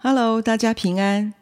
[0.00, 1.34] Hello，大家平安。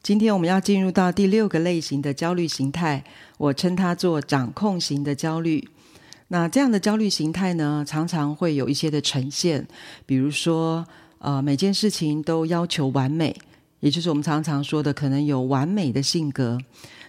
[0.00, 3.02] 今天我们要进入到第六个类型的焦虑形态，
[3.38, 5.68] 我称它做掌控型的焦虑。
[6.28, 9.66] 那这样的焦虑形态呢，常常会有一些的呈现，
[10.06, 10.86] 比如说，
[11.18, 13.34] 呃，每件事情都要求完美，
[13.80, 16.56] 也就是我们常常说的，可能有完美的性格。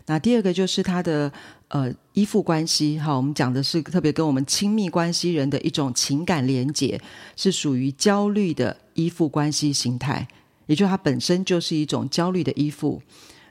[0.07, 1.31] 那第二个就是他的
[1.67, 6.99] 呃依附关系，哈，我们讲的是特别跟我们亲密关系人的一种情感连结，
[7.35, 10.27] 是属于焦虑的依附关系形态。
[10.67, 13.01] 也就是它本身就是一种焦虑的依附。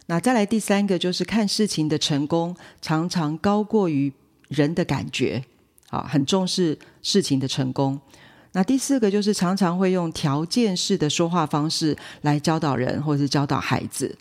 [0.07, 4.13] 那再来第三个就是看事情的成功常常高过于
[4.49, 5.43] 人的感觉，
[5.89, 7.99] 啊，很重视事情的成功。
[8.53, 14.17] 那第四个就是常常会用条件式的说话方式来教导人或者是教导孩子。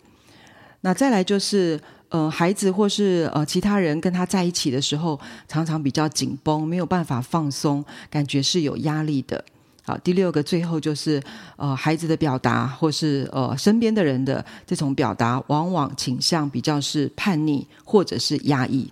[0.80, 9.44] 那再来就是，呃，孩子或是呃其他人跟他在一起的时候，常常比较紧绷，没有办法放松，感觉是有压力的。
[9.86, 11.22] 好，第六个最后就是，
[11.56, 18.90] 呃，孩子的表达或是呃身边的人的这种表达，往往倾向比较是叛逆或者是压抑。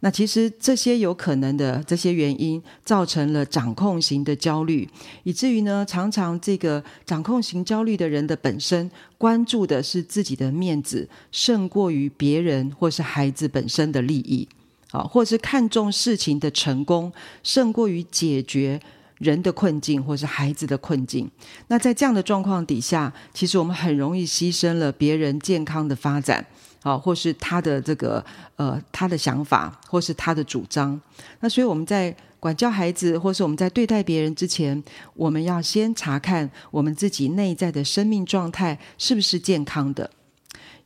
[0.00, 4.86] 那其实这些有可能的这些原因，造成了掌控型的焦虑，
[5.22, 14.46] 以至于呢，常常这个掌控型焦虑的人的本身关注的是自己的面子，胜过于别人或是孩子本身的利益，
[14.90, 17.10] 啊，或是看重事情的成功，
[17.42, 18.78] 胜过于解决。
[19.22, 21.30] 人的困境，或是孩子的困境，
[21.68, 26.44] 那在这样的状况底下，其实我们很容易牺牲了别人健康的发展，
[26.82, 28.24] 啊，或是他的这个
[28.56, 31.00] 呃他的想法，或是他的主张。
[31.38, 34.82] 那所以我们在管教孩子，或是我们在对待别人之前，
[35.14, 40.10] 我们要先查看我们自己内在的生命状态是不是健康的。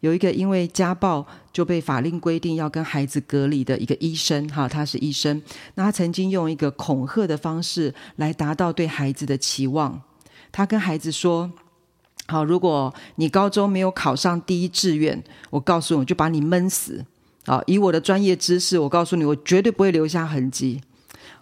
[0.00, 5.42] 有一个因为家暴就被法令规定要跟孩子隔离的一个医生，哈，他是医生。
[5.75, 10.03] 那他曾经用一个恐吓的方式来达到对孩子的期望。
[10.53, 11.50] 他跟孩子说
[12.28, 17.05] ：“好，如果你高中没有考上第一志愿，我告诉你，我就把你闷死。
[17.47, 20.81] 啊，以我的专业知识，我告诉你，我绝对不会留下痕迹。”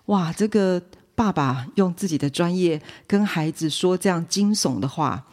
[0.06, 0.82] 哇，这个
[1.14, 5.24] 爸爸用自己的专业跟孩子说这样惊悚的话。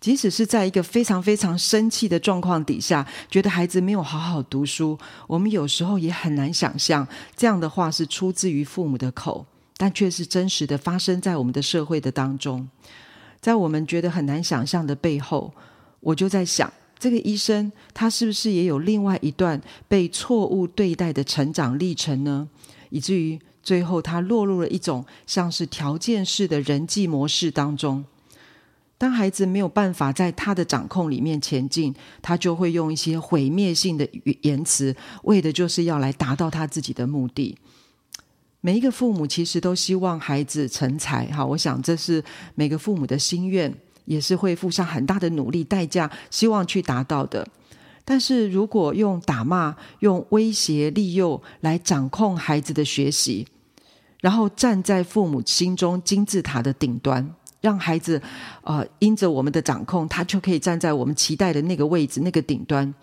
[0.00, 7.06] 即使是在一个非常非常生气的状况底下，觉得孩子没有好好读书，我们有时候也很难想象
[7.36, 9.44] 这样的话是出自于父母的口，
[9.76, 12.66] 但却是真实的发生在我们的社会的当中。
[13.40, 15.52] 在我们觉得很难想象的背后，
[16.00, 22.48] 我就在想，这个医生他是不是也有另外一段被错误对待的成长历程呢？
[22.88, 28.04] 以至于最后他落入了一种像是条件式的人际模式当中。
[29.00, 34.06] 当孩子没有办法在他的掌控里面前进，他就会用一些毁灭性的
[34.42, 37.56] 言辞，为的就是要来达到他自己的目的。
[38.60, 42.22] 每一个父母其实都希望孩子成才，哈，我想这是
[42.54, 43.74] 每个父母的心愿，
[44.04, 47.48] 也是会付上很大的努力代价，希望去达到的。
[48.04, 53.46] 但是如果用打骂、用威胁、利诱来掌控孩子的学习，
[54.20, 57.34] 然后站在父母心中金字塔的顶端。
[57.60, 58.20] 让孩子，
[58.62, 62.94] 呃，因着我们的掌控，他就可以站在我们期待的那个位置、那个顶端。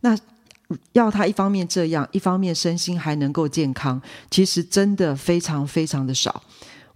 [0.00, 0.16] 那
[0.92, 4.00] 要他一方面这样，一方面身心还能够健康，
[4.30, 6.42] 其实真的非常非常的少。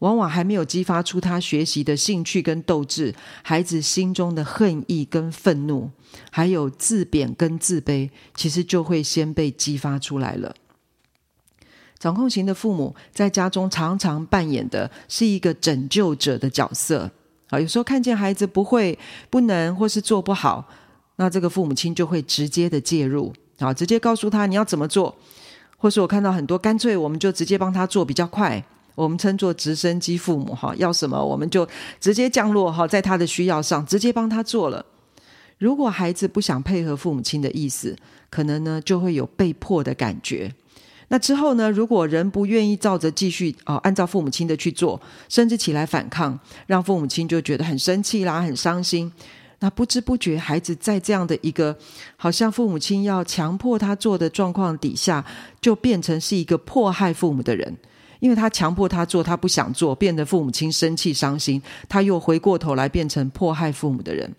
[0.01, 5.91] 往往还没有激发出他学习的兴趣跟斗志，孩子心中的恨意跟愤怒，
[6.31, 10.55] 还有自贬跟自卑，其实就会先被激发出来了。
[11.99, 17.11] 掌控型的父母在家中常常扮演的是一个拯救者的角色
[17.49, 18.99] 啊，有时候看见孩子不会、
[19.31, 20.69] 不能或是做不好，
[21.17, 25.17] 那这个父母亲就会直接的介入啊，直接告诉他你要怎么做，
[25.79, 28.63] 或是我看到很多干脆我们就直接帮他做比较快，
[28.95, 31.67] 我们称作直升机父母哈，要什么我们就
[32.01, 34.85] 直接降落哈，在他的需要上直接帮他做了。
[35.59, 37.97] 如果孩子不想配合父母亲的意思，
[38.29, 40.53] 可能呢就会有被迫的感觉。
[41.09, 49.13] 那之后呢，如果人不愿意照着继续哦，按照父母亲的去做，甚至起来反抗，让父母亲就觉得很生气啦，很伤心。
[49.61, 51.75] 那不知不觉，孩子在这样的一个
[52.17, 55.25] 好像父母亲要强迫他做的状况底下，
[55.61, 57.75] 就变成是一个迫害父母的人，
[58.21, 64.31] 因为他强迫他做，他不想做，变得父母亲生气伤心，他又回过头来变成迫害父母的人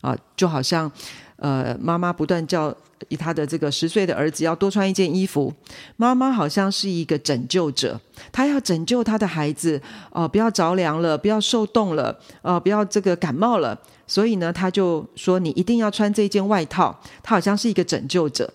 [0.00, 0.90] 啊，就好像
[1.36, 2.76] 呃，妈妈不断叫。
[3.08, 5.50] 以他的这个十岁的儿子要多穿一件衣服，
[5.96, 7.98] 妈妈好像是一个拯救者，
[8.30, 9.80] 她要拯救她的孩子，
[10.10, 13.76] 哦、呃，不要着凉了，不要受冻了，呃，不要这个感冒了，
[14.06, 18.52] 所以呢，他就说你一定要穿这件外套，他好像是一个拯救者。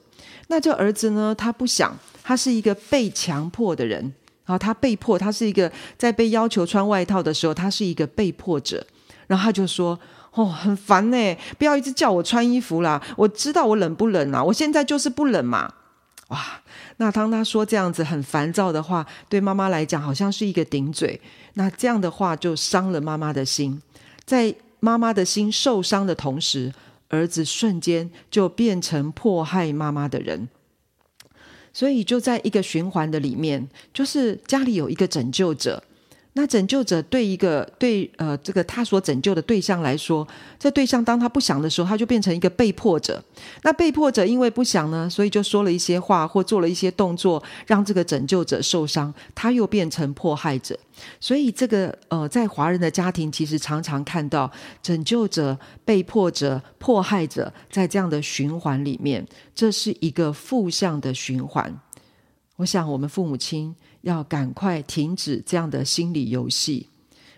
[0.47, 3.99] 那这儿子呢，他不想，他是一个被强迫的人，
[4.45, 8.85] 然后他被迫，他是一个在被要求穿外套的时候，他是一个被迫者，
[9.25, 9.99] 然后他就说。
[10.35, 15.73] 哦，很烦呢，不要一直叫我穿衣服啦，我知道我冷不冷啊，我现在就是不冷嘛。
[16.27, 16.61] 哇，
[16.97, 21.21] 那当他说这样子很烦躁的话，对妈妈来讲好像是一个顶嘴。
[21.53, 23.81] 那这样的话就伤了妈妈的心，
[24.25, 26.73] 在妈妈的心受伤的同时，
[27.09, 30.49] 儿子瞬间就变成迫害妈妈的人。
[31.71, 35.83] 所以就在一个循环的里面，就是家里有一个拯救者。
[36.37, 40.27] 那拯救者对一个对呃这个他所拯救的对象来说，
[40.59, 43.23] 这对象当他不想的时候，他就变成一个被迫者。
[43.63, 50.77] 那被迫者因为不想呢，所以就说了一些话或做了一些动作，让这个拯救者受伤，他又变成迫害者。
[51.21, 54.51] 所以这个呃，在华人的家庭，其实常常看到
[54.83, 61.79] 拯救者、被迫者、迫害者在这样的循环里面，这是一个负向的循环。
[62.57, 63.73] 我想，我们父母亲。
[64.05, 66.89] 要赶快停止这样的心理游戏，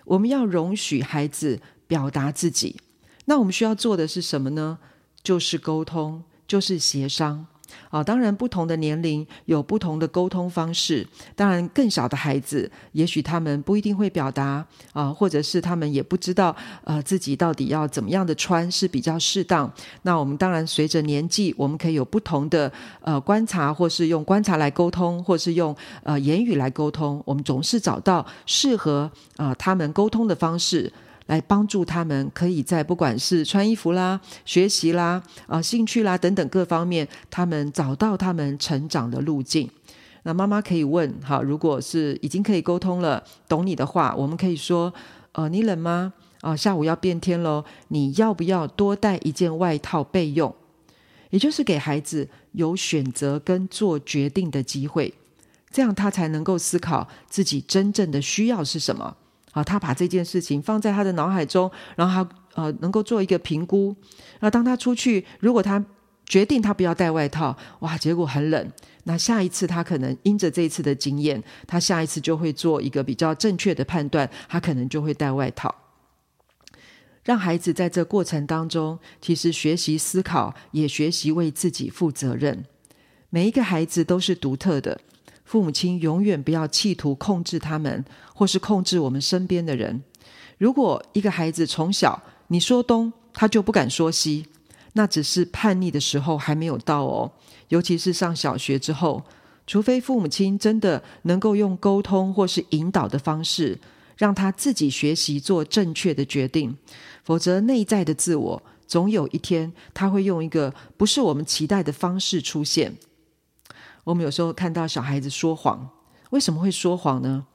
[0.04, 2.75] 我们要容许孩子表达自己。
[3.24, 4.78] 那我们需要做的是什么呢？
[5.24, 7.48] 就是沟通，就是协商。
[7.90, 11.06] 啊，当然，不同的年龄有不同的沟通方式。
[11.36, 19.72] 当然，更小的孩子，也许他们不一定会表达啊，或者是他们也不知道呃自己到底要怎么样的穿是比较适当。
[20.04, 22.72] 那我们当然随着年纪，我们可以有不同的
[23.02, 27.22] 呃观察，或是用观察来沟通，或是用呃言语来沟通。
[27.25, 30.92] 我们总是找到适合啊、他们沟通的方式。
[31.28, 39.70] 来帮助他们，可以在不管是穿衣服啦、学习啦、啊、兴趣啦等等各方面，他们找到他们成长的路径。
[40.24, 44.94] 那妈妈可以问：好，如果是已经可以沟通了，懂你的话，我们可以说：
[45.32, 46.12] 呃，你冷吗？
[46.42, 50.54] 啊、呃，下午要变天喽，你要不要多带一件外套备用？
[51.30, 55.14] 也就是给孩子有选择跟做决定的机会，
[55.72, 59.18] 这样他才能够思考自己真正的需要是什么。
[59.57, 63.95] 啊，他把这件事情放在他的脑海中，然后他呃能够做一个评估。
[64.39, 65.83] 那当他出去，如果他
[66.27, 68.71] 决定他不要带外套，哇，结果很冷。
[69.06, 75.74] 那下一次他可能因着这一次的经验，他下一次就会做一个比较正确的判断，他可能就会带外套。
[77.24, 82.63] 让孩子在这过程当中，其实学习思考，也学习为自己负责任。
[83.31, 85.01] 每一个孩子都是独特的。
[85.48, 88.04] 父母亲永远不要企图控制他们，
[88.36, 90.04] 或是控制我们身边的人。
[90.58, 94.46] 如果一个孩子从小你说东，他就不敢说西，
[94.92, 97.32] 那只是叛逆的时候还没有到哦。
[97.70, 99.24] 尤其是上小学之后，
[99.66, 103.80] 除非父母亲真的能够用沟通或是引导的方式，
[104.18, 106.76] 让他自己学习做正确的决定，
[107.24, 112.98] 否则内在的自我总有一天他会用一个不是我们期待的方式出现。
[114.07, 115.86] 我们有时候看到小孩子说谎，
[116.30, 117.45] 为什么会说谎呢？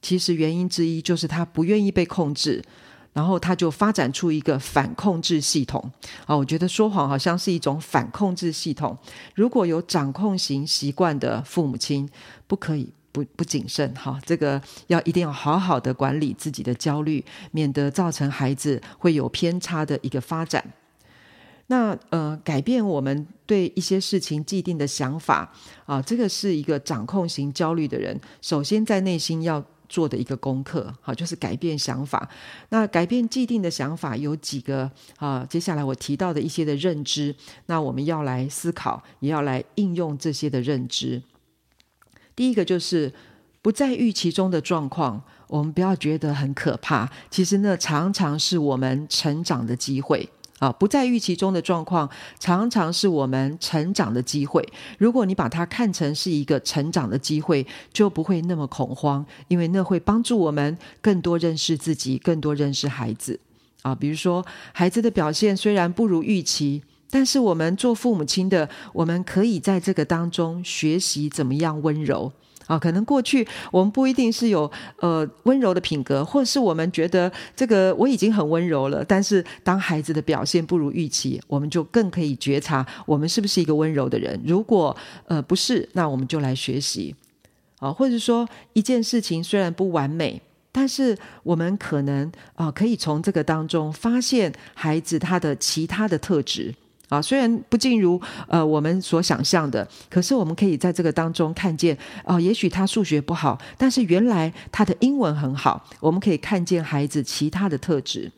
[0.00, 2.62] 其实原因之一就是他不愿意被控制，
[3.12, 5.90] 然后他就发展出一个反控制系统。
[6.24, 8.96] 啊，我觉得说谎好像是一种反控制系统。
[9.34, 12.08] 如果有掌控型习惯的父母亲，
[12.46, 20.72] 不可以不不谨慎哈，这个要一定要好好的管理自己的焦虑，免得造成孩子会有偏差的一个发展。
[21.68, 25.52] 那呃，改变我们对一些事情既定的想法
[25.84, 32.28] 啊，这个是一个掌控型焦虑的人，首先在内心要做的一个功课，好，就是改变想法。
[32.70, 35.44] 那改变既定的想法有几个啊？
[35.48, 37.34] 接下来我提到的一些的认知，
[37.66, 41.22] 那我们要来思考，也要来应用这些的认知。
[42.34, 43.12] 第一个就是
[43.62, 50.28] 不在预期中的状况，我们不要觉得很可怕，其实那常常是我们成长的机会。
[50.58, 52.08] 啊，不在预期中的状况，
[52.38, 54.66] 常常是我们成长的机会。
[54.98, 63.38] 如果你把它看成是一个成长的机会，就不会那么恐慌，因为那会帮助我们更多认识自己，更多认识孩子。
[63.82, 72.32] 啊，比如说孩子的表现虽然不如预期，但是我们做父母亲的，我们可以在这个当中学习怎么样温柔。
[72.66, 79.04] 啊，可能过去我们不一定是有呃温柔的品格，或是我们觉得这个我已经很温柔了。
[79.04, 84.40] 但是当孩子的表现不如预期，我们就更可以觉察我们是不是一个温柔的人。
[84.44, 84.96] 如果
[85.26, 87.14] 呃不是，那我们就来学习
[87.78, 90.42] 啊，或者说一件事情虽然不完美，
[90.72, 96.74] 但是我们可能啊可以从这个当中发现孩子他的其他的特质。
[97.08, 105.84] 啊，虽然不尽如呃我们所想象的，可是我们可以在这个当中看见，哦、也许他数学不好，但是原来他的英文很好。
[106.00, 108.30] 我们可以看见孩子其他的特质。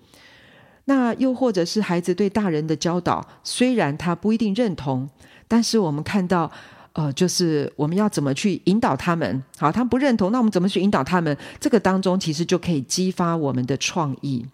[0.85, 5.09] 那又或者是孩子对大人的教导，虽然他不一定认同，
[5.47, 6.51] 但是我们看到，
[6.95, 9.43] 呃，就是我们要怎么去引导他们。
[9.59, 11.37] 好，他不认同，那我们怎么去引导他们？
[11.61, 14.47] 这个当中其实就可以激发我们的创意。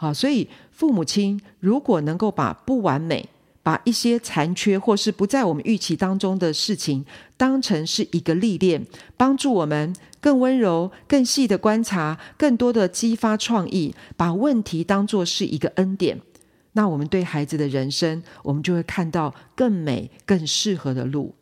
[0.00, 3.28] 好，所以父母亲如果能够把不完美、
[3.64, 7.04] 把一些残缺或是不在我们预期当中的事情
[7.36, 8.86] 当成是一个历练，
[9.16, 16.20] 帮助我们更温柔、更细的观察，更多的激发创意，把问题当作是一个恩典，
[16.74, 21.34] 那我们对孩子的人生，我们就会看到更美、更适合的路。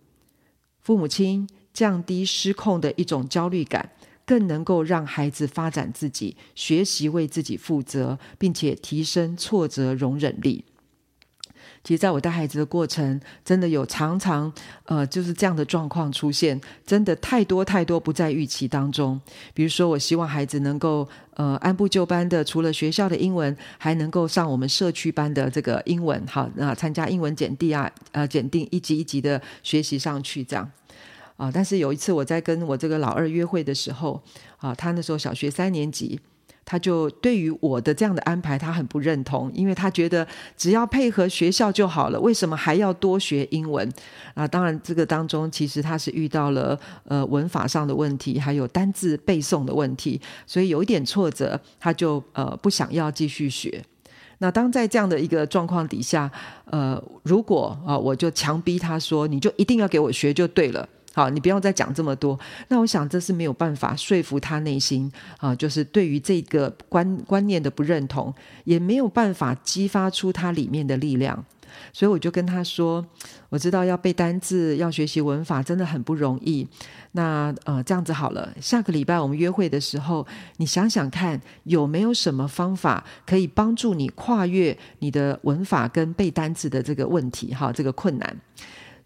[0.80, 3.90] 父母亲降低失控的一种焦虑感。
[4.26, 10.64] 更能够让孩子发展自己，学习为自己负责，并且提升挫折容忍力。
[11.84, 14.52] 其实，在我带孩子的过程，真的有常常
[14.86, 19.20] 呃就是这样的状况出现，真的太多太多不在预期当中。
[19.54, 30.68] 比如说，我希望孩子能够呃按部就班的，除了学校的英文，还能够上我们社区班的这个英文，好，那参加英文检定啊，呃，检定一级一级的学习上去，这样。
[31.36, 31.50] 啊！
[31.52, 34.22] 但是有一次我在跟我这个老二约会的时候，
[34.58, 36.18] 啊，他那时候小学三年级，
[36.64, 40.26] 他就对于我的这样的安排他很不认同，因为他觉得
[40.56, 43.90] 只要配合学校就好了，为什么还要多学英文？
[44.34, 53.84] 啊，当然这个当中其实他是遇到了呃文法上的问题，还有单字背诵的问题，所以有一点挫折，他就呃不想要继续学。
[54.38, 56.30] 那当在这样的一个状况底下，
[56.66, 60.86] 呃，如果啊我就强逼他说，你就一定要给我学就对了。
[61.16, 62.38] 好，你不要再讲这么多。
[62.68, 71.42] 那我想这是没有办法说服他内心啊，就是对于这个观观念的不认同，也没有办法激发出他里面的力量。
[71.90, 73.04] 所以我就跟他说
[73.48, 76.68] ：“我知道要背单字，要学习文法，真的很不容易。
[77.12, 80.26] 那呃，这样子好了，下个礼拜我们约会的时候，
[80.58, 87.54] 你想想看，有没有什么方法可以帮助你跨越你的文法跟背单字的这个问题？
[87.54, 88.36] 哈，这个困难。”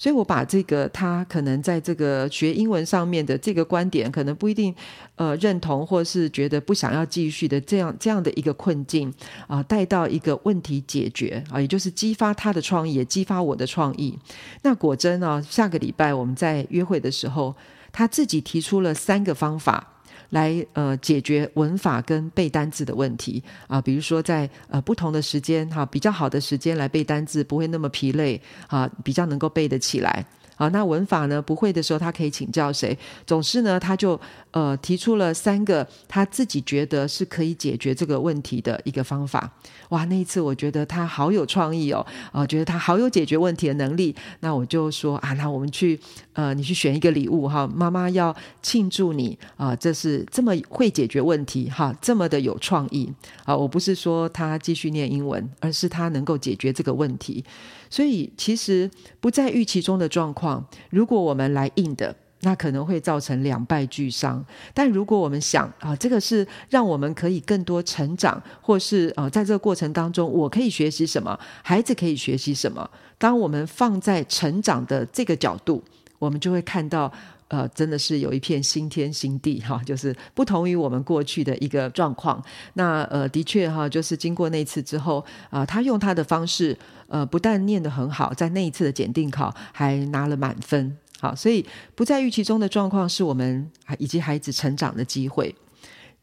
[0.00, 4.74] 所以，我把这个他可能在这个学英文上面的这个观点，可能不一定
[5.16, 9.12] 呃认同，或是觉得不想要继续的这样这样的一个困境
[9.46, 14.18] 啊、带到一个问题解决啊、也就是激发他的创意，也激发我的创意。
[14.62, 17.54] 那果真啊，下个礼拜我们在约会的时候，
[17.92, 19.86] 他自己提出了三个方法。
[20.30, 30.24] 来呃解决文法跟背单字的问题啊，比如说在呃不同的时间哈，比较好的时间来背单字，不会那么疲累啊，比较能够背得起来。
[30.56, 32.94] 啊，那文法呢，不会的时候，他可以请教谁？
[33.26, 34.20] 总之呢，他就
[34.50, 39.50] 呃提出了三个他自己觉得是可以解决这个问题的一个方法。
[39.88, 44.14] 哇，那一次我觉得他好有创意哦，啊、觉得他好有解决问题的能力。
[44.40, 45.98] 那我就说啊，那我们去
[46.40, 53.12] 呃，你去选一个礼物哈，妈妈要庆祝你啊、这是这么会解决问题哈，这么的有创意
[53.44, 53.54] 啊。
[53.54, 57.44] 我不是说他继续念英文，而是他能够解决这个问题。
[57.90, 64.42] 所以，其实不在预期中的状况，如果我们来硬的，那可能会造成两败俱伤。
[64.72, 72.88] 但如果我们想啊，这个是让我们可以更多成长，或是啊，在这个过程当中，我可以学习什么，孩子可以学习什么。
[73.18, 75.84] 当我们放在成长的这个角度，
[76.20, 77.12] 我们就会看到。
[77.50, 82.40] 呃，真的是有一片新天新地哈，就是不同于我们过去的一个状况。
[82.74, 90.96] 那呃，的确哈，就是经过那次之后啊，呃，他用他的方式，呃，不但念得很好，在那一次的检定考还拿了满分。
[91.18, 95.52] 好，所以不在预期中的状况，是我们以及孩子成长的机会。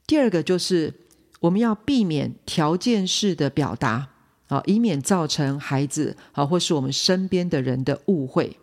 [0.05, 0.93] 第二个就是
[1.41, 4.07] 我们要避免条件式的表达
[4.47, 8.57] 啊，以免造成孩子啊或是我们身边的人的误会。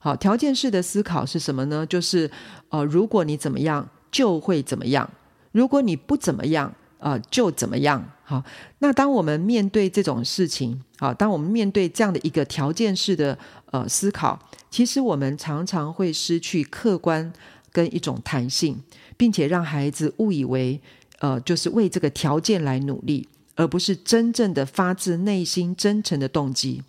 [0.00, 1.84] 好，条件式的思考是什么呢？
[1.84, 2.30] 就是，
[2.68, 5.04] 呃，如果你怎么样，就会怎么样；
[5.50, 8.08] 如果你不怎么样，呃，就怎么样。
[8.22, 8.44] 好，
[8.78, 13.36] 那当我们面对这种事情，好，当我们面对这样的一个条件式的
[13.72, 14.38] 呃思考，
[14.70, 17.32] 其实我们常常会失去客观
[17.72, 18.80] 跟一种弹性，
[19.16, 20.80] 并且让孩子误以为，
[21.18, 23.26] 呃，就是为这个条件来努力，
[23.56, 26.84] 而不是真正的发自内心真诚的动机。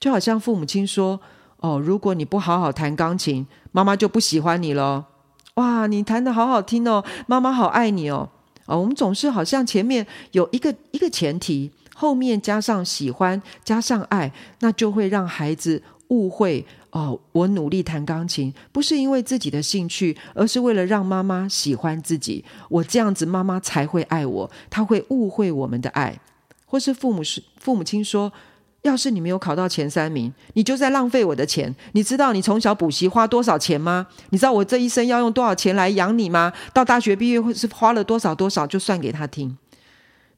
[0.00, 1.20] 就好像父母亲说。
[1.60, 5.06] 哦，如果你不好好弹钢琴，妈妈就不喜欢你了。
[5.54, 8.28] 哇，你弹得好好听哦，妈妈好爱你哦。
[8.66, 16.64] 哦，我们总是好像前面有一个一个前提，后面加上喜欢，加上爱，那就会让孩子误会。
[16.90, 22.44] 哦，我努力弹钢琴，不是因为自己的兴趣，而是为了让妈妈喜欢自己。
[22.68, 24.50] 我这样子，妈妈才会爱我。
[24.70, 26.20] 她会误会我们的爱，
[26.64, 28.32] 或是父母是父母亲说。
[28.82, 31.74] 要是你没有考到前三名，你就在浪费我的钱。
[31.92, 34.06] 你知道你从小补习花多少钱吗？
[34.30, 36.52] 你知道我这一生要用多少钱来养你吗？
[36.72, 39.58] 到大学毕业会是花了多少多少，就算给他听。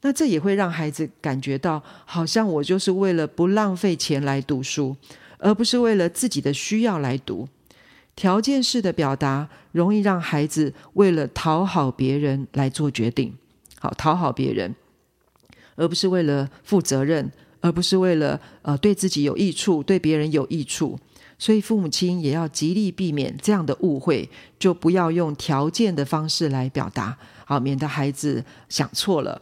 [0.02, 4.96] 那这也会让孩子感觉到，好像我就是为了不浪费钱来读书，
[5.38, 7.46] 而不是为了自己的需要来读。
[8.16, 13.34] 条件式的表达容易让孩子为了讨好别人来做决定，
[13.78, 14.74] 好，讨好别人。
[15.76, 17.30] 而不是为了负责任，
[17.60, 20.98] 而不是为了呃对自己有益处、对别人有益处。
[21.38, 29.40] 所以父母亲也要极力避免这样的误会，就不要用条件的方式来表达，好，免得孩子想错了。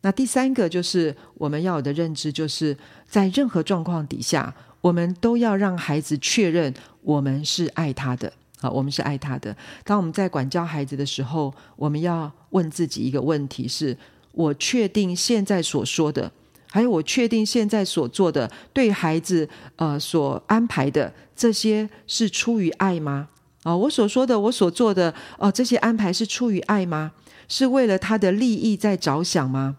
[0.00, 9.56] 那第三个就是我们要有的认知，就是在任何状况底下，我们都要让孩子确认我们是爱他的，好，我们是爱他的。
[9.84, 13.96] 当我们在管教孩子的时候，我们要问自己一个问题是：
[14.32, 16.32] 我确定现在所说的。
[16.76, 23.28] 还有，我确定现在所做的对孩子呃所安排的这些是出于爱吗？
[23.62, 27.12] 啊、我所说的，我所做的哦，这些安排是出于爱吗？
[27.48, 29.78] 是为了他的利益在着想吗？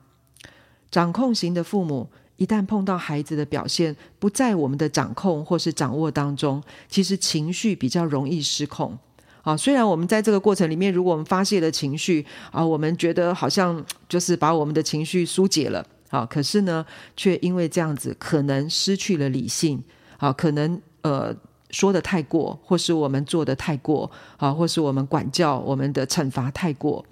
[0.89, 8.97] 掌控型的父母一旦碰到孩子的表现不在我们的掌控或是掌握当中，其实情绪比较容易失控。
[9.43, 15.85] 啊、虽然我们在这个过程里面，如果我们发泄了情绪啊、我们觉得好像就是把我们的情绪疏解了。
[16.09, 16.85] 好，可是呢，
[17.15, 19.83] 却因为这样子，可能失去了理性。
[20.17, 21.35] 好，可能呃
[21.69, 27.05] 说得太过，或是我们做的太过，好，或是我们管教我们的惩罚太过。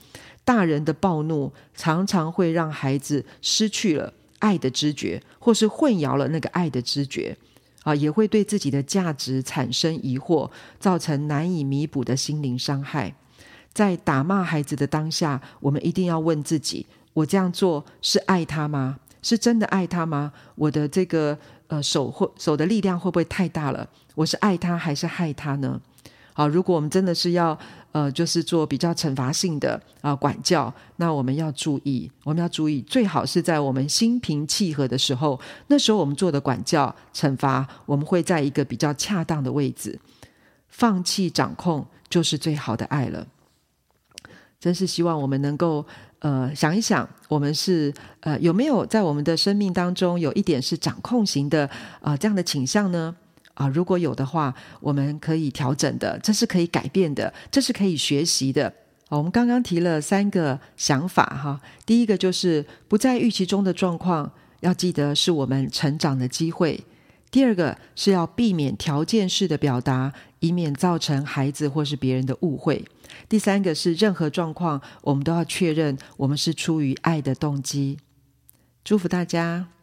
[0.43, 7.37] 大人的暴怒常常会让孩子失去了爱的知觉，或是混淆了那个爱的知觉。
[7.83, 10.49] 啊，也会对自己的价值产生疑惑，
[10.79, 13.13] 造成难以弥补的心灵伤害。
[13.73, 16.87] 在打骂孩子的当下，我们一定要问自己。
[17.15, 18.99] 我这样做是爱他吗？
[19.21, 20.33] 是真的爱他吗？
[20.53, 21.35] 我的这个
[21.67, 23.87] 呃手或手的力量会不会太大了？
[24.15, 25.81] 我是爱他还是害他呢？
[26.33, 27.57] 好，如果我们真的是要
[27.93, 39.97] 呃，就是做比较惩罚性的啊、管教，那我们要注意，我们要注意，最好是在我们心平气和的时候，那时候我们做的管教惩罚，我们会在一个比较恰当的位置，
[40.67, 43.25] 放弃掌控就是最好的爱了。
[44.59, 45.85] 真是希望我们能够。
[46.25, 51.67] 呃，想一想，我们是呃有没有在我们的生命当中有一点是掌控型的
[52.01, 53.15] 啊、呃、这样的倾向呢？
[53.53, 58.73] 啊、如果有的话，我们可以调整的，这是可以改变的，这是可以学习的。
[59.09, 66.75] 我们刚刚提了三个想法哈，第一个就是不在预期中的状况，要记得是我们成长的机会；
[67.29, 70.11] 第二个是要避免条件式的表达，
[70.45, 72.85] 以免造成孩子或是别人的误会。
[73.27, 77.97] 第三个是，任何状况，我们都要确认我们是出于爱的动机。
[78.83, 79.74] 祝福大家。